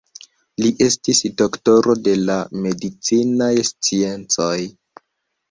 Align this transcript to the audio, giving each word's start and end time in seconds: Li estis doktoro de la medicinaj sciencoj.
Li 0.63 0.69
estis 0.85 1.19
doktoro 1.41 1.95
de 2.07 2.15
la 2.31 2.39
medicinaj 2.65 3.51
sciencoj. 3.71 4.51